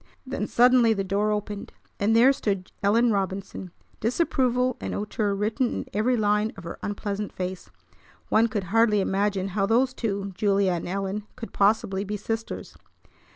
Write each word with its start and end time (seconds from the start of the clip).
Then 0.25 0.47
suddenly 0.47 0.93
the 0.93 1.03
door 1.03 1.29
opened, 1.29 1.73
and 1.99 2.15
there 2.15 2.33
stood 2.33 2.71
Ellen 2.81 3.11
Robinson, 3.11 3.69
disapproval 3.99 4.75
and 4.79 4.95
hauteur 4.95 5.35
written 5.35 5.71
in 5.71 5.85
every 5.93 6.17
line 6.17 6.51
of 6.57 6.63
her 6.63 6.79
unpleasant 6.81 7.31
face! 7.31 7.69
One 8.29 8.47
could 8.47 8.63
hardly 8.73 8.99
imagine 8.99 9.49
how 9.49 9.67
those 9.67 9.93
two, 9.93 10.31
Julia 10.33 10.71
and 10.71 10.87
Ellen, 10.87 11.27
could 11.35 11.53
possibly 11.53 12.03
be 12.03 12.17
sisters. 12.17 12.75